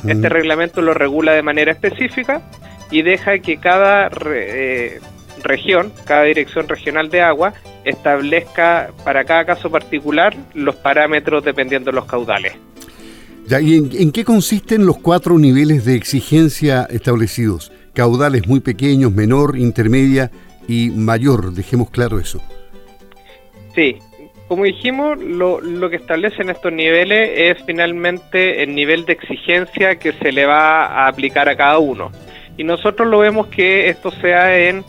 Este 0.08 0.30
reglamento 0.30 0.82
lo 0.82 0.94
regula 0.94 1.32
de 1.34 1.42
manera 1.42 1.72
específica 1.72 2.42
y 2.92 3.02
deja 3.02 3.40
que 3.40 3.58
cada 3.58 4.10
eh, 4.36 5.00
región, 5.46 5.94
cada 6.06 6.24
dirección 6.24 6.68
regional 6.68 7.10
de 7.10 7.22
agua, 7.22 7.54
establezca 7.86 8.92
para 9.04 9.24
cada 9.24 9.46
caso 9.46 9.70
particular 9.70 10.36
los 10.54 10.76
parámetros 10.76 11.44
dependiendo 11.46 11.92
de 11.92 11.96
los 11.96 12.06
caudales. 12.06 12.54
¿Y 13.50 14.02
en, 14.02 14.12
qué 14.12 14.26
consisten 14.26 14.86
los 14.86 14.98
cuatro 14.98 15.38
niveles 15.38 15.86
de 15.86 15.96
exigencia 15.96 16.88
establecidos? 16.90 17.72
Caudales 17.94 18.48
muy 18.48 18.60
pequeños, 18.60 19.12
menor, 19.12 19.56
intermedia 19.58 20.32
y 20.68 20.90
mayor, 20.90 21.54
dejemos 21.54 21.92
claro 21.92 22.20
eso. 22.20 22.42
Sí, 23.76 24.00
como 24.48 24.64
dijimos, 24.64 25.22
lo, 25.22 25.62
lo, 25.62 25.90
que 25.90 25.96
establecen 25.98 26.50
estos 26.50 26.74
niveles 26.74 27.32
es 27.36 27.58
finalmente 27.66 28.64
el 28.64 28.74
nivel 28.74 29.06
de 29.06 29.14
exigencia 29.14 29.98
que 29.98 30.14
se 30.14 30.32
le 30.32 30.46
va 30.46 30.86
a 30.86 31.08
aplicar 31.08 31.48
a 31.48 31.56
cada 31.56 31.78
uno. 31.78 32.12
Y 32.58 32.64
nosotros 32.64 33.08
lo 33.08 33.20
vemos 33.20 33.48
que 33.48 33.90
esto 33.90 34.12
sea 34.12 34.58
en 34.58 34.84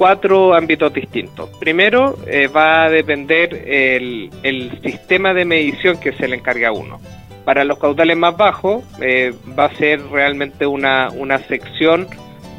cuatro 0.00 0.54
ámbitos 0.54 0.94
distintos. 0.94 1.50
Primero, 1.58 2.16
eh, 2.26 2.48
va 2.48 2.84
a 2.84 2.88
depender 2.88 3.52
el, 3.66 4.30
el 4.42 4.80
sistema 4.82 5.34
de 5.34 5.44
medición 5.44 6.00
que 6.00 6.12
se 6.12 6.26
le 6.26 6.36
encarga 6.36 6.72
uno. 6.72 6.98
Para 7.44 7.64
los 7.64 7.78
caudales 7.78 8.16
más 8.16 8.34
bajos 8.34 8.82
eh, 9.02 9.34
va 9.58 9.66
a 9.66 9.74
ser 9.74 10.00
realmente 10.10 10.66
una, 10.66 11.10
una 11.10 11.36
sección 11.40 12.06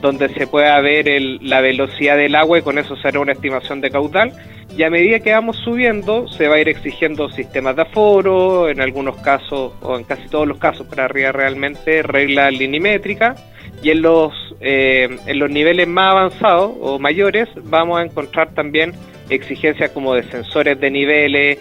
donde 0.02 0.30
se 0.36 0.46
pueda 0.46 0.80
ver 0.82 1.08
la 1.42 1.62
velocidad 1.62 2.16
del 2.16 2.36
agua 2.36 2.60
y 2.60 2.62
con 2.62 2.78
eso 2.78 2.96
será 2.98 3.20
una 3.20 3.32
estimación 3.32 3.82
de 3.82 3.90
caudal. 3.90 4.34
Y 4.78 4.84
a 4.84 4.92
medida 4.92 5.20
que 5.20 5.34
vamos 5.34 5.58
subiendo, 5.64 6.28
se 6.28 6.48
va 6.48 6.58
a 6.58 6.60
ir 6.60 6.70
exigiendo 6.70 7.28
sistemas 7.32 7.76
de 7.76 7.82
aforo, 7.82 8.70
en 8.70 8.82
algunos 8.82 9.18
casos, 9.18 9.74
o 9.82 9.98
en 9.98 10.04
casi 10.04 10.30
todos 10.30 10.48
los 10.48 10.60
casos 10.60 10.86
para 10.86 11.06
arriba 11.06 11.32
realmente, 11.32 12.04
reglas 12.04 12.54
linimétricas. 12.54 13.51
Y 13.82 13.90
en 13.90 14.02
los, 14.02 14.34
eh, 14.60 15.18
en 15.26 15.40
los 15.40 15.50
niveles 15.50 15.88
más 15.88 16.12
avanzados 16.12 16.74
o 16.80 17.00
mayores 17.00 17.50
vamos 17.64 18.00
a 18.00 18.04
encontrar 18.04 18.54
también 18.54 18.94
exigencias 19.30 19.92
como 19.92 20.14
de 20.14 20.24
sensores 20.24 20.80
de 20.80 20.92
niveles, 20.92 21.58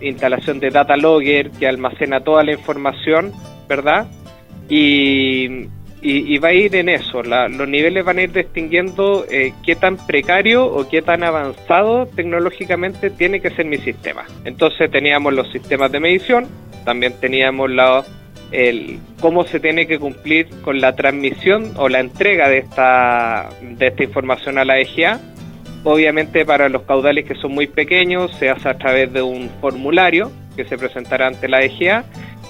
instalación 0.00 0.60
de 0.60 0.70
data 0.70 0.96
logger 0.96 1.50
que 1.52 1.66
almacena 1.66 2.20
toda 2.20 2.42
la 2.42 2.52
información, 2.52 3.32
¿verdad? 3.68 4.06
Y, 4.68 5.68
y, 6.02 6.38
va 6.38 6.48
a 6.48 6.52
ir 6.52 6.74
en 6.74 6.88
eso, 6.88 7.22
los 7.22 7.68
niveles 7.68 8.04
van 8.04 8.18
a 8.18 8.22
ir 8.22 8.32
distinguiendo 8.32 9.24
eh, 9.30 9.52
qué 9.64 9.76
tan 9.76 9.96
precario 9.96 10.66
o 10.66 10.88
qué 10.88 11.00
tan 11.00 11.22
avanzado 11.22 12.06
tecnológicamente 12.06 13.10
tiene 13.10 13.40
que 13.40 13.50
ser 13.50 13.66
mi 13.66 13.78
sistema. 13.78 14.24
Entonces 14.44 14.90
teníamos 14.90 15.32
los 15.32 15.50
sistemas 15.52 15.92
de 15.92 16.00
medición, 16.00 16.48
también 16.84 17.14
teníamos 17.20 17.70
la, 17.70 18.04
el, 18.52 18.98
cómo 19.20 19.44
se 19.44 19.60
tiene 19.60 19.86
que 19.86 19.98
cumplir 19.98 20.48
con 20.62 20.80
la 20.80 20.94
transmisión 20.94 21.72
o 21.76 21.88
la 21.88 22.00
entrega 22.00 22.48
de 22.48 22.58
esta, 22.58 23.48
de 23.60 23.86
esta 23.86 24.04
información 24.04 24.58
a 24.58 24.64
la 24.64 24.78
EGA 24.78 25.20
Obviamente 25.84 26.44
para 26.44 26.68
los 26.68 26.82
caudales 26.82 27.24
que 27.24 27.34
son 27.34 27.52
muy 27.52 27.66
pequeños 27.66 28.30
se 28.38 28.48
hace 28.48 28.68
a 28.68 28.78
través 28.78 29.12
de 29.12 29.20
un 29.20 29.50
formulario 29.60 30.30
que 30.54 30.64
se 30.64 30.78
presentará 30.78 31.26
ante 31.26 31.48
la 31.48 31.62
EGA 31.62 32.04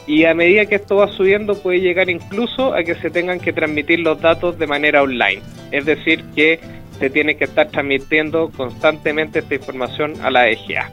y 0.07 0.25
a 0.25 0.35
medida 0.35 0.67
que 0.67 0.75
esto 0.75 0.97
va 0.97 1.09
subiendo 1.09 1.55
puede 1.55 1.81
llegar 1.81 2.11
incluso 2.11 2.75
a 2.75 2.83
que 2.83 2.95
se 2.97 3.09
tengan 3.09 3.41
que 3.41 3.53
transmitir 3.53 4.01
los 4.01 4.21
datos 4.21 4.59
de 4.59 4.67
manera 4.67 5.03
online. 5.03 5.41
Es 5.71 5.87
decir, 5.87 6.25
que 6.35 6.61
se 6.99 7.09
tiene 7.09 7.37
que 7.37 7.45
estar 7.45 7.69
transmitiendo 7.69 8.51
constantemente 8.55 9.39
esta 9.39 9.55
información 9.55 10.15
a 10.23 10.31
la 10.31 10.49
EGA. 10.49 10.91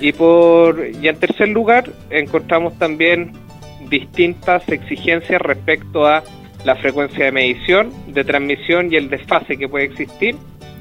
Y, 0.00 0.12
por, 0.12 0.86
y 1.02 1.08
en 1.08 1.18
tercer 1.18 1.48
lugar 1.48 1.90
encontramos 2.08 2.78
también 2.78 3.32
distintas 3.88 4.68
exigencias 4.68 5.40
respecto 5.40 6.06
a 6.06 6.22
la 6.64 6.76
frecuencia 6.76 7.26
de 7.26 7.32
medición, 7.32 7.92
de 8.08 8.24
transmisión 8.24 8.92
y 8.92 8.96
el 8.96 9.08
desfase 9.10 9.56
que 9.56 9.68
puede 9.68 9.84
existir 9.84 10.36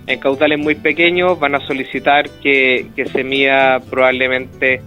en 0.07 0.19
caudales 0.19 0.57
muy 0.57 0.75
pequeños 0.75 1.37
van 1.39 1.55
a 1.55 1.67
solicitar 1.67 2.29
que, 2.41 2.89
se 3.11 3.23
mida 3.23 3.81
probablemente 3.89 4.81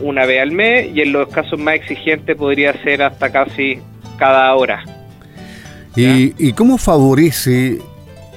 una 0.00 0.26
vez 0.26 0.40
al 0.40 0.52
mes 0.52 0.88
y 0.94 1.02
en 1.02 1.12
los 1.12 1.28
casos 1.28 1.60
más 1.60 1.76
exigentes 1.76 2.36
podría 2.36 2.72
ser 2.82 3.02
hasta 3.02 3.30
casi 3.30 3.78
cada 4.18 4.54
hora. 4.54 4.82
¿Y, 5.94 6.52
cómo 6.52 6.78
favorece 6.78 7.78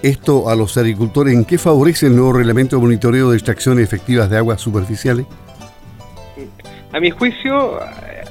esto 0.04 0.50
a 0.50 0.56
los 0.56 0.78
agricultores? 0.78 1.34
¿En 1.34 1.46
qué 1.46 1.58
favorece 1.58 2.08
el 2.08 2.16
nuevo 2.16 2.34
reglamento 2.34 2.76
de 2.76 2.82
monitoreo 2.82 3.32
de 3.32 3.38
extracciones 3.38 3.84
efectivas 3.84 4.30
de 4.30 4.38
aguas 4.38 4.62
superficiales? 4.62 5.26
A 6.92 7.00
mi 7.00 7.12
juicio, 7.12 7.80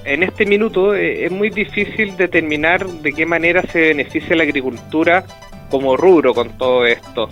en 0.08 0.22
este 0.22 0.46
minuto 0.46 0.94
eh, 0.94 1.26
es 1.26 1.30
muy 1.30 1.50
difícil 1.50 2.16
determinar 2.16 2.86
de 2.86 3.12
qué 3.12 3.26
manera 3.26 3.62
se 3.62 3.80
beneficia 3.88 4.34
la 4.36 4.44
agricultura 4.44 5.24
como 5.70 5.96
rubro 5.96 6.34
con 6.34 6.56
todo 6.56 6.86
esto. 6.86 7.28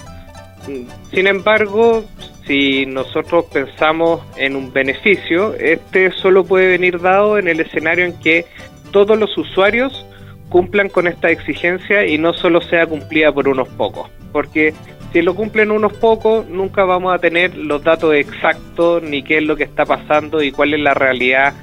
Sin 1.13 1.27
embargo, 1.27 2.05
si 2.47 2.87
nosotros 2.87 3.47
pensamos 3.53 4.21
en 4.37 4.57
un 4.57 4.73
beneficio, 4.73 5.55
este 5.55 6.11
solo 6.11 6.45
puede 6.45 6.69
venir 6.69 7.01
dado 7.01 7.39
en 7.39 7.49
el 7.49 7.61
escenario 7.61 8.05
en 8.05 8.19
que 8.21 8.45
todos 8.91 9.19
los 9.19 9.37
usuarios 9.39 10.05
cumplan 10.49 10.89
con 10.89 11.07
esta 11.07 11.31
exigencia 11.31 12.07
y 12.07 12.19
no 12.19 12.35
solo 12.35 12.61
sea 12.61 12.87
cumplida 12.87 13.33
por 13.33 13.49
unos 13.49 13.69
pocos. 13.69 14.11
Porque 14.33 14.75
si 15.13 15.23
lo 15.23 15.35
cumplen 15.35 15.71
unos 15.71 15.93
pocos, 15.95 16.47
nunca 16.47 16.85
vamos 16.85 17.15
a 17.15 17.19
tener 17.19 17.57
los 17.57 17.83
datos 17.83 18.15
exactos 18.15 19.03
ni 19.03 19.23
qué 19.23 19.39
es 19.39 19.45
lo 19.45 19.57
que 19.57 19.65
está 19.65 19.85
pasando 19.85 20.43
y 20.43 20.53
cuál 20.53 20.75
es 20.75 20.81
la 20.81 20.95
realidad, 20.95 21.55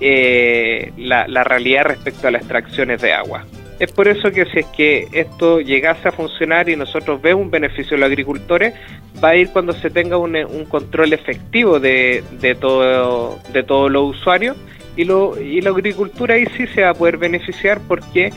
eh, 0.00 0.92
la, 0.96 1.44
realidad 1.44 1.84
respecto 1.84 2.28
a 2.28 2.30
las 2.30 2.42
extracciones 2.42 3.00
de 3.02 3.12
agua. 3.12 3.44
Es 3.78 3.90
por 3.92 4.08
eso 4.08 4.30
que 4.30 4.44
si 4.46 4.58
es 4.60 4.66
que 4.66 5.08
esto 5.12 5.60
llegase 5.60 6.08
a 6.08 6.12
funcionar 6.12 6.68
y 6.68 6.76
nosotros 6.76 7.22
vemos 7.22 7.44
un 7.44 7.50
beneficio 7.50 7.96
a 7.96 8.00
los 8.00 8.06
agricultores, 8.08 8.74
va 9.22 9.30
a 9.30 9.36
ir 9.36 9.50
cuando 9.50 9.72
se 9.72 9.88
tenga 9.88 10.18
un, 10.18 10.34
control 10.68 11.12
efectivo 11.12 11.80
de, 11.80 12.22
de, 12.40 12.54
todo, 12.54 13.38
de 13.52 13.62
todos 13.62 13.90
los 13.90 14.16
usuarios 14.16 14.56
y, 14.96 15.04
lo, 15.04 15.40
y 15.40 15.60
la 15.62 15.70
agricultura 15.70 16.34
ahí 16.34 16.44
sí 16.56 16.66
se 16.66 16.82
va 16.82 16.90
a 16.90 16.94
poder 16.94 17.16
beneficiar 17.16 17.80
porque 17.88 18.32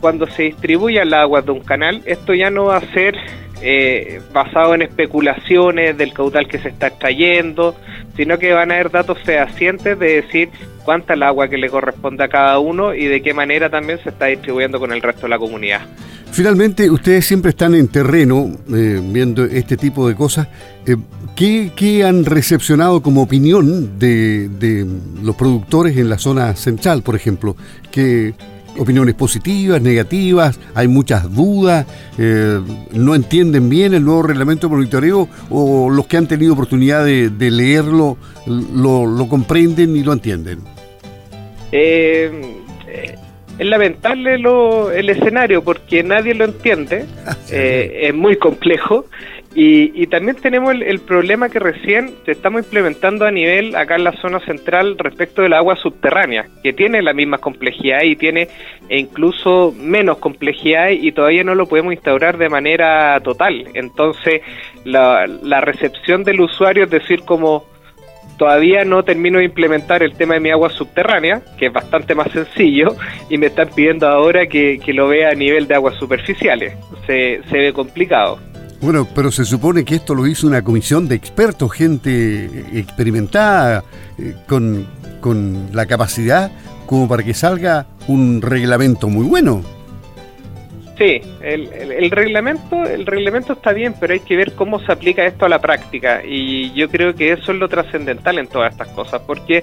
cuando 0.00 0.26
se 0.26 0.44
distribuya 0.44 1.02
el 1.02 1.14
agua 1.14 1.42
de 1.42 1.50
un 1.52 1.60
canal, 1.60 2.02
esto 2.04 2.34
ya 2.34 2.50
no 2.50 2.66
va 2.66 2.78
a 2.78 2.92
ser 2.92 3.16
eh, 3.62 4.20
basado 4.32 4.74
en 4.74 4.82
especulaciones 4.82 5.96
del 5.96 6.12
caudal 6.12 6.46
que 6.46 6.58
se 6.58 6.68
está 6.68 6.88
extrayendo, 6.88 7.74
sino 8.16 8.38
que 8.38 8.52
van 8.52 8.70
a 8.70 8.74
haber 8.74 8.90
datos 8.90 9.18
fehacientes 9.24 9.98
de 9.98 10.22
decir 10.22 10.48
cuánta 10.84 11.14
el 11.14 11.22
agua 11.22 11.48
que 11.48 11.58
le 11.58 11.68
corresponde 11.68 12.24
a 12.24 12.28
cada 12.28 12.58
uno 12.58 12.94
y 12.94 13.06
de 13.06 13.20
qué 13.20 13.34
manera 13.34 13.68
también 13.68 13.98
se 14.02 14.10
está 14.10 14.26
distribuyendo 14.26 14.78
con 14.78 14.92
el 14.92 15.02
resto 15.02 15.22
de 15.22 15.28
la 15.28 15.38
comunidad. 15.38 15.80
Finalmente, 16.30 16.90
ustedes 16.90 17.26
siempre 17.26 17.50
están 17.50 17.74
en 17.74 17.88
terreno 17.88 18.50
eh, 18.72 19.00
viendo 19.02 19.44
este 19.44 19.76
tipo 19.76 20.08
de 20.08 20.14
cosas. 20.14 20.48
Eh, 20.86 20.96
¿qué, 21.34 22.04
han 22.04 22.24
recepcionado 22.24 23.02
como 23.02 23.22
opinión 23.22 23.98
de, 23.98 24.48
de, 24.48 24.86
los 25.22 25.36
productores 25.36 25.96
en 25.96 26.08
la 26.08 26.18
zona 26.18 26.54
central, 26.54 27.02
por 27.02 27.16
ejemplo? 27.16 27.56
¿Qué, 27.90 28.34
opiniones 28.78 29.14
positivas, 29.14 29.82
negativas, 29.82 30.58
hay 30.74 30.88
muchas 30.88 31.34
dudas, 31.34 31.86
eh, 32.18 32.60
no 32.92 33.14
entienden 33.14 33.68
bien 33.68 33.94
el 33.94 34.04
nuevo 34.04 34.22
reglamento 34.22 34.68
de 34.68 34.74
monitoreo 34.74 35.28
o 35.50 35.90
los 35.90 36.06
que 36.06 36.16
han 36.16 36.26
tenido 36.26 36.52
oportunidad 36.52 37.04
de, 37.04 37.50
leerlo 37.50 38.16
lo, 38.46 39.26
comprenden 39.28 39.96
y 39.96 40.02
lo 40.02 40.12
entienden. 40.12 40.60
Eh, 41.72 42.56
es 43.58 43.66
lamentable 43.66 44.38
lo, 44.38 44.90
el 44.90 45.10
escenario 45.10 45.62
porque 45.62 46.02
nadie 46.02 46.34
lo 46.34 46.44
entiende, 46.44 47.06
ah, 47.26 47.36
eh, 47.50 48.00
es 48.02 48.14
muy 48.14 48.36
complejo 48.36 49.06
y, 49.60 50.06
también 50.06 50.36
tenemos 50.36 50.72
el, 50.72 51.00
problema 51.00 51.48
que 51.48 51.58
recién 51.58 52.14
estamos 52.28 52.62
implementando 52.62 53.26
a 53.26 53.32
nivel 53.32 53.74
acá 53.74 53.96
en 53.96 54.04
la 54.04 54.12
zona 54.12 54.38
central 54.38 54.96
respecto 54.98 55.42
del 55.42 55.52
agua 55.52 55.74
subterránea, 55.74 56.46
que 56.62 56.72
tiene 56.72 57.02
la 57.02 57.12
misma 57.12 57.38
complejidad 57.38 58.02
y 58.02 58.14
tiene 58.14 58.46
incluso 58.88 59.74
menos 59.76 60.18
complejidad 60.18 60.90
y 60.90 61.10
todavía 61.10 61.42
no 61.42 61.56
lo 61.56 61.66
podemos 61.66 61.92
instaurar 61.92 62.38
de 62.38 62.48
manera 62.48 63.18
total. 63.24 63.66
Entonces, 63.74 64.42
la, 64.84 65.26
la 65.26 65.60
recepción 65.60 66.22
del 66.22 66.40
usuario 66.40 66.84
es 66.84 66.90
decir 66.90 67.22
como 67.24 67.64
todavía 68.36 68.84
no 68.84 69.02
termino 69.02 69.38
de 69.38 69.46
implementar 69.46 70.04
el 70.04 70.14
tema 70.14 70.34
de 70.34 70.40
mi 70.40 70.50
agua 70.50 70.70
subterránea, 70.70 71.42
que 71.58 71.66
es 71.66 71.72
bastante 71.72 72.14
más 72.14 72.30
sencillo, 72.30 72.94
y 73.28 73.38
me 73.38 73.46
están 73.46 73.70
pidiendo 73.74 74.06
ahora 74.06 74.46
que, 74.46 74.78
que 74.78 74.92
lo 74.92 75.08
vea 75.08 75.30
a 75.30 75.34
nivel 75.34 75.66
de 75.66 75.74
aguas 75.74 75.96
superficiales. 75.96 76.76
Se, 77.08 77.40
se 77.50 77.58
ve 77.58 77.72
complicado. 77.72 78.38
Bueno, 78.80 79.08
pero 79.12 79.32
se 79.32 79.44
supone 79.44 79.84
que 79.84 79.96
esto 79.96 80.14
lo 80.14 80.26
hizo 80.26 80.46
una 80.46 80.62
comisión 80.62 81.08
de 81.08 81.16
expertos, 81.16 81.72
gente 81.72 82.78
experimentada, 82.78 83.82
eh, 84.18 84.34
con, 84.46 84.86
la 85.72 85.84
capacidad 85.86 86.50
como 86.86 87.06
para 87.06 87.22
que 87.22 87.34
salga 87.34 87.86
un 88.06 88.40
reglamento 88.40 89.08
muy 89.08 89.26
bueno. 89.26 89.62
Sí, 90.96 91.20
el, 91.42 92.10
reglamento, 92.10 92.82
el 92.84 93.04
reglamento 93.04 93.52
está 93.52 93.72
bien, 93.72 93.94
pero 94.00 94.14
hay 94.14 94.20
que 94.20 94.36
ver 94.36 94.52
cómo 94.52 94.80
se 94.80 94.90
aplica 94.90 95.26
esto 95.26 95.44
a 95.44 95.48
la 95.48 95.60
práctica 95.60 96.22
y 96.24 96.72
yo 96.72 96.88
creo 96.88 97.14
que 97.14 97.32
eso 97.32 97.52
es 97.52 97.58
lo 97.58 97.68
trascendental 97.68 98.38
en 98.38 98.46
todas 98.46 98.72
estas 98.72 98.88
cosas, 98.88 99.20
porque 99.26 99.62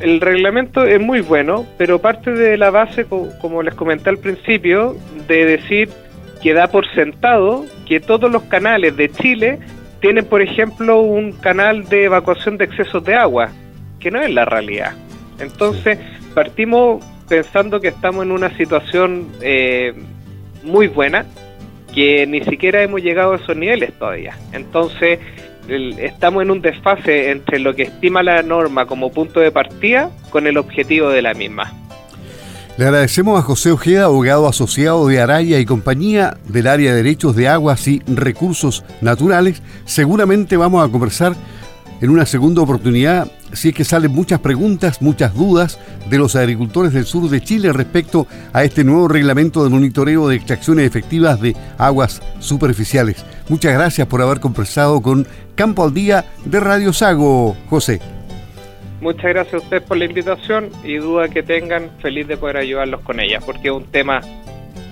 el, 0.00 0.20
reglamento 0.20 0.84
es 0.84 1.00
muy 1.00 1.20
bueno, 1.20 1.66
pero 1.76 2.00
parte 2.00 2.32
de 2.32 2.56
la 2.56 2.70
base, 2.70 3.04
como 3.04 3.62
les 3.62 3.74
comenté 3.74 4.08
al 4.08 4.18
principio, 4.18 4.96
de 5.28 5.44
decir 5.44 5.90
que 6.42 6.54
da 6.54 6.68
por 6.68 6.86
sentado 6.94 7.66
que 7.86 8.00
todos 8.00 8.30
los 8.30 8.42
canales 8.44 8.96
de 8.96 9.10
Chile 9.10 9.58
tienen, 10.00 10.24
por 10.24 10.42
ejemplo, 10.42 11.00
un 11.00 11.32
canal 11.32 11.84
de 11.88 12.04
evacuación 12.04 12.56
de 12.56 12.64
excesos 12.64 13.04
de 13.04 13.14
agua, 13.14 13.50
que 13.98 14.10
no 14.10 14.20
es 14.20 14.30
la 14.32 14.44
realidad. 14.44 14.92
Entonces, 15.38 15.98
partimos 16.34 17.04
pensando 17.28 17.80
que 17.80 17.88
estamos 17.88 18.24
en 18.24 18.32
una 18.32 18.56
situación 18.56 19.28
eh, 19.42 19.92
muy 20.62 20.88
buena, 20.88 21.26
que 21.94 22.26
ni 22.26 22.42
siquiera 22.44 22.82
hemos 22.82 23.02
llegado 23.02 23.32
a 23.32 23.36
esos 23.36 23.56
niveles 23.56 23.92
todavía. 23.98 24.36
Entonces, 24.52 25.18
estamos 25.68 26.42
en 26.42 26.50
un 26.50 26.62
desfase 26.62 27.30
entre 27.30 27.58
lo 27.58 27.74
que 27.74 27.82
estima 27.82 28.22
la 28.22 28.42
norma 28.42 28.86
como 28.86 29.12
punto 29.12 29.40
de 29.40 29.52
partida 29.52 30.10
con 30.30 30.46
el 30.46 30.56
objetivo 30.56 31.10
de 31.10 31.22
la 31.22 31.34
misma. 31.34 31.72
Le 32.80 32.86
agradecemos 32.86 33.38
a 33.38 33.42
José 33.42 33.72
Ojeda, 33.72 34.04
abogado 34.04 34.48
asociado 34.48 35.06
de 35.06 35.20
Araya 35.20 35.58
y 35.58 35.66
compañía 35.66 36.38
del 36.48 36.66
área 36.66 36.92
de 36.92 37.02
derechos 37.02 37.36
de 37.36 37.46
aguas 37.46 37.86
y 37.86 38.00
recursos 38.06 38.84
naturales. 39.02 39.60
Seguramente 39.84 40.56
vamos 40.56 40.82
a 40.82 40.90
conversar 40.90 41.36
en 42.00 42.08
una 42.08 42.24
segunda 42.24 42.62
oportunidad 42.62 43.30
si 43.52 43.68
es 43.68 43.74
que 43.74 43.84
salen 43.84 44.12
muchas 44.12 44.40
preguntas, 44.40 45.02
muchas 45.02 45.34
dudas 45.34 45.78
de 46.08 46.16
los 46.16 46.34
agricultores 46.36 46.94
del 46.94 47.04
sur 47.04 47.28
de 47.28 47.42
Chile 47.42 47.70
respecto 47.74 48.26
a 48.54 48.64
este 48.64 48.82
nuevo 48.82 49.08
reglamento 49.08 49.62
de 49.62 49.68
monitoreo 49.68 50.26
de 50.28 50.36
extracciones 50.36 50.86
efectivas 50.86 51.38
de 51.38 51.54
aguas 51.76 52.22
superficiales. 52.38 53.26
Muchas 53.50 53.74
gracias 53.74 54.06
por 54.06 54.22
haber 54.22 54.40
conversado 54.40 55.02
con 55.02 55.28
Campo 55.54 55.84
al 55.84 55.92
Día 55.92 56.24
de 56.46 56.60
Radio 56.60 56.94
Sago, 56.94 57.58
José. 57.68 58.00
Muchas 59.00 59.24
gracias 59.24 59.54
a 59.54 59.58
ustedes 59.58 59.82
por 59.82 59.96
la 59.96 60.04
invitación 60.04 60.70
y 60.84 60.96
duda 60.96 61.28
que 61.28 61.42
tengan, 61.42 61.90
feliz 62.00 62.28
de 62.28 62.36
poder 62.36 62.58
ayudarlos 62.58 63.00
con 63.00 63.18
ella, 63.18 63.40
porque 63.40 63.68
es 63.68 63.74
un 63.74 63.84
tema 63.84 64.20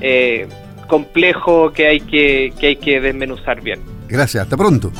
eh, 0.01 0.47
complejo 0.87 1.73
que 1.73 1.87
hay 1.87 2.01
que, 2.01 2.53
que 2.59 2.69
hay 2.69 2.77
que 2.77 3.01
desmenuzar 3.01 3.61
bien. 3.61 3.81
Gracias, 4.09 4.45
hasta 4.45 4.57
pronto. 4.57 4.91